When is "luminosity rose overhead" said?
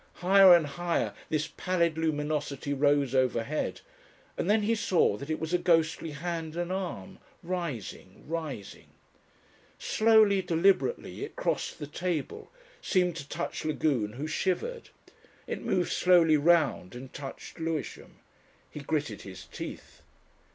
1.95-3.81